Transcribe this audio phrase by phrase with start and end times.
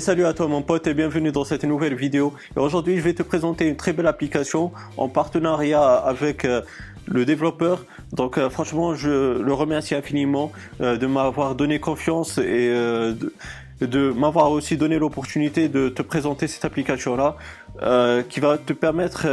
[0.00, 2.32] Salut à toi mon pote et bienvenue dans cette nouvelle vidéo.
[2.56, 6.62] Et aujourd'hui je vais te présenter une très belle application en partenariat avec euh,
[7.06, 7.84] le développeur.
[8.12, 10.50] Donc euh, franchement je le remercie infiniment
[10.80, 13.32] euh, de m'avoir donné confiance et de,
[13.80, 17.36] de m'avoir aussi donné l'opportunité de te présenter cette application là
[18.28, 19.26] qui va te permettre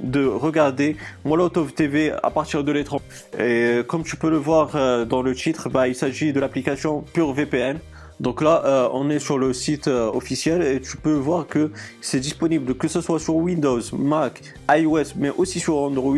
[0.00, 3.04] de regarder Molotov TV à partir de l'étranger.
[3.38, 7.32] Et comme tu peux le voir dans le titre, bah, il s'agit de l'application Pure
[7.32, 7.78] VPN.
[8.20, 11.70] Donc là, euh, on est sur le site euh, officiel et tu peux voir que
[12.00, 16.16] c'est disponible que ce soit sur Windows, Mac, iOS, mais aussi sur Android.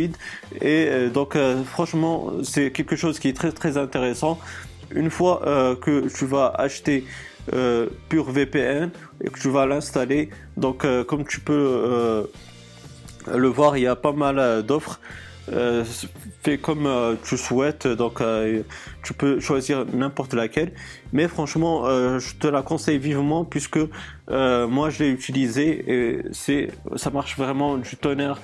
[0.61, 1.37] Et euh, donc
[1.67, 4.39] franchement, c'est quelque chose qui est très très intéressant.
[4.93, 5.43] Une fois
[5.81, 7.05] que tu vas acheter
[8.09, 8.91] Pure VPN
[9.23, 12.27] et que tu vas l'installer, donc comme tu peux
[13.33, 14.98] le voir, il y a pas mal d'offres.
[15.53, 15.85] Euh,
[16.43, 18.63] fais comme euh, tu souhaites, donc euh,
[19.03, 20.73] tu peux choisir n'importe laquelle.
[21.12, 21.87] Mais franchement,
[22.19, 23.81] je te la conseille vivement puisque
[24.29, 28.41] moi je l'ai utilisé et c'est, ça marche vraiment du tonnerre.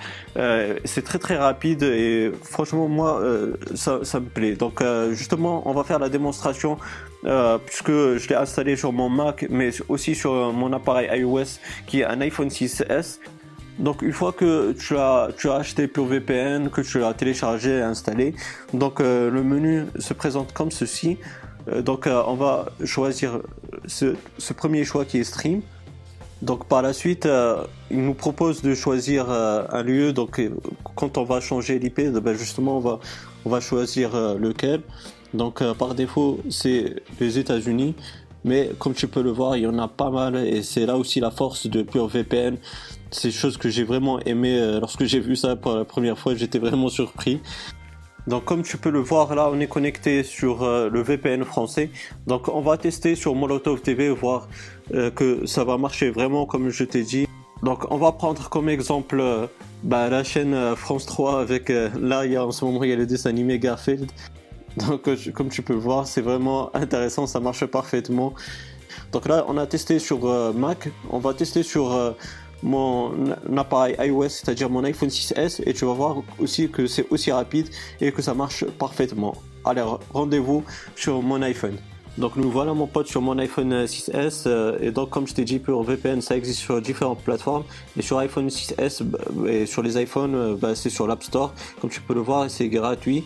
[0.85, 3.23] c'est très très rapide et franchement moi
[3.77, 4.57] ça, ça me plaît.
[4.57, 4.83] Donc
[5.13, 6.77] justement, on va faire la démonstration.
[7.67, 12.05] puisque je l'ai installé sur mon Mac mais aussi sur mon appareil iOS qui est
[12.05, 13.21] un iPhone 6s
[13.79, 17.83] donc une fois que tu as, tu as acheté VPN, que tu l'as téléchargé et
[17.83, 18.35] installé,
[18.73, 21.19] donc euh, le menu se présente comme ceci.
[21.69, 23.41] Euh, donc euh, on va choisir
[23.87, 25.61] ce, ce, premier choix qui est stream.
[26.43, 27.27] Donc par la suite,
[27.91, 30.13] il nous propose de choisir un lieu.
[30.13, 30.39] Donc
[30.95, 32.99] quand on va changer l'IP, ben justement on va,
[33.47, 34.83] on va choisir lequel.
[35.33, 37.95] Donc par défaut c'est les États-Unis.
[38.47, 40.97] Mais comme tu peux le voir, il y en a pas mal et c'est là
[40.97, 42.57] aussi la force de VPN
[43.11, 46.35] c'est chose que j'ai vraiment aimé euh, lorsque j'ai vu ça pour la première fois,
[46.35, 47.41] j'étais vraiment surpris.
[48.27, 51.91] Donc comme tu peux le voir là, on est connecté sur euh, le VPN français.
[52.27, 54.49] Donc on va tester sur Molotov TV voir
[54.95, 57.27] euh, que ça va marcher vraiment comme je t'ai dit.
[57.63, 59.23] Donc on va prendre comme exemple
[59.83, 62.93] bah, la chaîne France 3 avec là il y a en ce moment il y
[62.93, 64.11] a le dessin animé Garfield.
[64.77, 68.35] Donc comme tu peux voir, c'est vraiment intéressant, ça marche parfaitement.
[69.13, 72.15] Donc là on a testé sur Mac, on va tester sur
[72.63, 73.13] mon
[73.57, 77.69] appareil iOS, c'est-à-dire mon iPhone 6S, et tu vas voir aussi que c'est aussi rapide
[78.01, 79.35] et que ça marche parfaitement.
[79.65, 81.77] Allez, rendez-vous sur mon iPhone.
[82.19, 85.45] Donc nous voilà mon pote sur mon iPhone 6S euh, et donc comme je t'ai
[85.45, 89.83] dit pour VPN ça existe sur différentes plateformes et sur iPhone 6S bah, et sur
[89.83, 93.23] les iPhones euh, bah, c'est sur l'App Store comme tu peux le voir c'est gratuit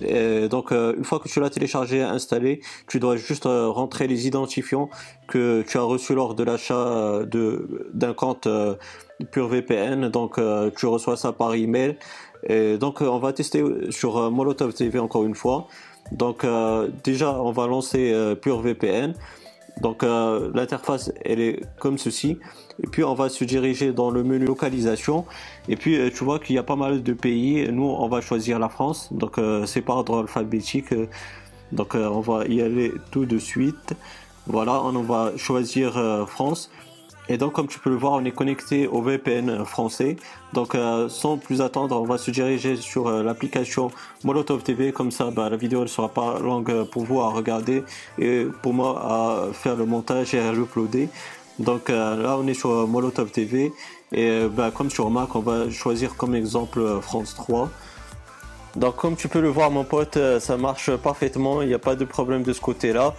[0.00, 4.06] donc euh, une fois que tu l'as téléchargé et installé, tu dois juste euh, rentrer
[4.06, 4.88] les identifiants
[5.28, 7.26] que tu as reçus lors de l'achat euh,
[7.92, 8.48] d'un compte
[9.30, 10.08] Pure VPN.
[10.08, 10.40] Donc
[10.76, 11.96] tu reçois ça par email.
[12.48, 15.68] Et donc on va tester sur Molotov TV encore une fois.
[16.10, 16.44] Donc
[17.04, 19.14] déjà on va lancer Pure VPN.
[19.80, 22.38] Donc euh, l'interface elle est comme ceci.
[22.82, 25.24] Et puis on va se diriger dans le menu localisation.
[25.68, 27.68] Et puis euh, tu vois qu'il y a pas mal de pays.
[27.70, 29.12] Nous on va choisir la France.
[29.12, 30.94] Donc euh, c'est par ordre alphabétique.
[31.72, 33.94] Donc on va y aller tout de suite.
[34.46, 35.92] Voilà, on va choisir
[36.26, 36.70] France.
[37.28, 40.16] Et donc, comme tu peux le voir, on est connecté au VPN français.
[40.52, 43.90] Donc, euh, sans plus attendre, on va se diriger sur euh, l'application
[44.24, 44.92] Molotov TV.
[44.92, 47.84] Comme ça, bah, la vidéo ne sera pas longue pour vous à regarder
[48.18, 51.08] et pour moi à faire le montage et à l'uploader.
[51.58, 53.72] Donc euh, là, on est sur Molotov TV.
[54.12, 57.70] Et bah, comme sur Mac, on va choisir comme exemple France 3.
[58.74, 61.94] Donc comme tu peux le voir mon pote, ça marche parfaitement, il n'y a pas
[61.94, 63.14] de problème de ce côté-là.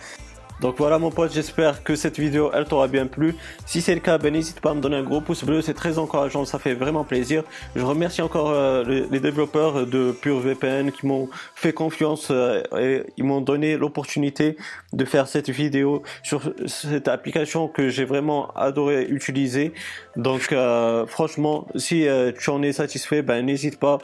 [0.63, 3.35] Donc voilà mon pote, j'espère que cette vidéo elle t'aura bien plu.
[3.65, 5.73] Si c'est le cas, ben n'hésite pas à me donner un gros pouce bleu, c'est
[5.73, 7.43] très encourageant, ça fait vraiment plaisir.
[7.75, 13.25] Je remercie encore euh, les, développeurs de PureVPN qui m'ont fait confiance euh, et ils
[13.25, 14.55] m'ont donné l'opportunité
[14.93, 19.73] de faire cette vidéo sur cette application que j'ai vraiment adoré utiliser.
[20.15, 22.07] Donc euh, franchement, si
[22.39, 23.97] tu en es satisfait, ben n'hésite pas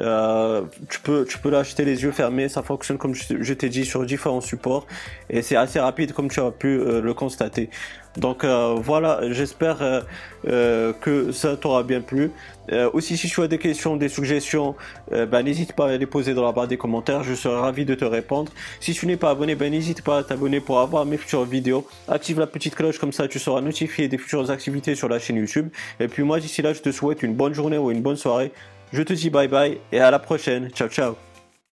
[0.00, 2.48] euh, tu peux, tu peux l'acheter les yeux fermés.
[2.48, 4.86] Ça fonctionne comme je, t'ai dit sur différents supports
[5.28, 7.68] et c'est assez rapide comme tu as pu euh, le constater.
[8.16, 10.04] Donc euh, voilà, j'espère
[10.44, 12.30] que ça t'aura bien plu.
[12.92, 14.74] aussi, si tu as des questions, des suggestions,
[15.10, 17.22] ben, n'hésite pas à les poser dans la barre des commentaires.
[17.22, 18.52] Je serai ravi de te répondre.
[18.80, 21.86] Si tu n'es pas abonné, ben, n'hésite pas à t'abonner pour avoir mes futures vidéos.
[22.06, 25.36] Active la petite cloche comme ça, tu seras notifié des futures activités sur la chaîne
[25.36, 25.70] YouTube.
[25.98, 28.52] Et puis moi, d'ici là, je te souhaite une bonne journée ou une bonne soirée.
[28.92, 30.70] Je te dis bye bye et à la prochaine.
[30.70, 31.31] Ciao ciao.